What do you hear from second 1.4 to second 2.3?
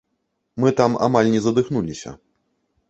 задыхнуліся.